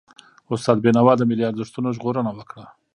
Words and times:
استاد 0.53 0.77
بينوا 0.83 1.13
د 1.17 1.21
ملي 1.29 1.43
ارزښتونو 1.47 1.89
ژغورنه 1.95 2.31
وکړه. 2.35 2.65